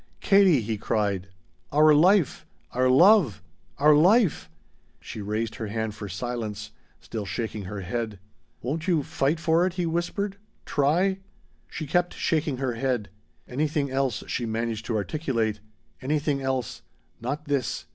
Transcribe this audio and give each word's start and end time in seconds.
"Katie!" 0.19 0.61
he 0.61 0.79
cried. 0.79 1.27
"Our 1.71 1.93
life 1.93 2.47
our 2.71 2.89
love 2.89 3.43
our 3.77 3.93
life" 3.93 4.49
She 4.99 5.21
raised 5.21 5.53
her 5.57 5.67
hand 5.67 5.93
for 5.93 6.09
silence, 6.09 6.71
still 6.99 7.23
shaking 7.27 7.65
her 7.65 7.81
head. 7.81 8.17
"Won't 8.63 8.87
you 8.87 9.03
fight 9.03 9.39
for 9.39 9.63
it?" 9.67 9.73
he 9.73 9.85
whispered. 9.85 10.37
"Try?" 10.65 11.19
She 11.67 11.85
kept 11.85 12.15
shaking 12.15 12.57
her 12.57 12.73
head. 12.73 13.09
"Anything 13.47 13.91
else," 13.91 14.23
she 14.25 14.47
managed 14.47 14.87
to 14.87 14.95
articulate. 14.97 15.59
"Anything 16.01 16.41
else. 16.41 16.81
Not 17.19 17.45
this. 17.45 17.85